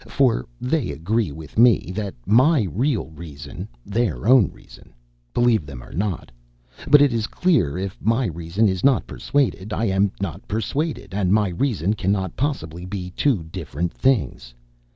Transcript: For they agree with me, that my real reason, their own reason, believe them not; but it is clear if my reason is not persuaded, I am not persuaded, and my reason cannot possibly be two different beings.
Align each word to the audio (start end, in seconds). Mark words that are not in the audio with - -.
For 0.07 0.47
they 0.59 0.89
agree 0.89 1.31
with 1.31 1.59
me, 1.59 1.91
that 1.93 2.15
my 2.25 2.63
real 2.71 3.11
reason, 3.11 3.67
their 3.85 4.25
own 4.27 4.49
reason, 4.49 4.95
believe 5.31 5.67
them 5.67 5.83
not; 5.93 6.31
but 6.87 7.03
it 7.03 7.13
is 7.13 7.27
clear 7.27 7.77
if 7.77 8.01
my 8.01 8.25
reason 8.25 8.67
is 8.67 8.83
not 8.83 9.05
persuaded, 9.05 9.71
I 9.71 9.85
am 9.85 10.11
not 10.19 10.47
persuaded, 10.47 11.13
and 11.13 11.31
my 11.31 11.49
reason 11.49 11.93
cannot 11.93 12.35
possibly 12.35 12.83
be 12.83 13.11
two 13.11 13.43
different 13.43 14.01
beings. 14.01 14.55